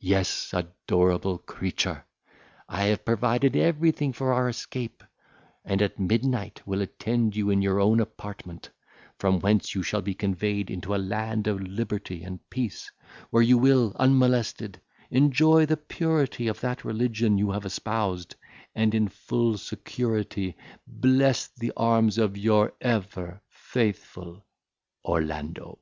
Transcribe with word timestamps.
Yes, 0.00 0.54
adorable 0.54 1.36
creature! 1.36 2.06
I 2.66 2.84
have 2.84 3.04
provided 3.04 3.54
everything 3.54 4.14
for 4.14 4.32
our 4.32 4.48
escape, 4.48 5.04
and 5.66 5.82
at 5.82 5.98
midnight 5.98 6.62
will 6.64 6.80
attend 6.80 7.36
you 7.36 7.50
in 7.50 7.60
your 7.60 7.78
own 7.78 8.00
apartment, 8.00 8.70
from 9.18 9.38
whence 9.38 9.74
you 9.74 9.82
shall 9.82 10.00
be 10.00 10.14
conveyed 10.14 10.70
into 10.70 10.94
a 10.94 10.96
land 10.96 11.46
of 11.46 11.60
liberty 11.60 12.22
and 12.22 12.40
peace, 12.48 12.90
where 13.28 13.42
you 13.42 13.58
will, 13.58 13.94
unmolested, 13.96 14.80
enjoy 15.10 15.66
the 15.66 15.76
purity 15.76 16.48
of 16.48 16.60
that 16.62 16.82
religion 16.82 17.36
you 17.36 17.50
have 17.50 17.66
espoused, 17.66 18.34
and 18.74 18.94
in 18.94 19.08
full 19.08 19.58
security 19.58 20.56
bless 20.86 21.48
the 21.48 21.74
arms 21.76 22.16
of 22.16 22.38
your 22.38 22.72
ever 22.80 23.42
faithful, 23.50 24.42
ORLANDO." 25.04 25.78